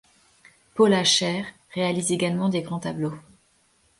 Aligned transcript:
Paula 0.73 1.03
Scher 1.03 1.45
réalise 1.75 2.11
également 2.11 2.49
des 2.49 2.63
grands 2.63 2.79
tableaux. 2.79 3.13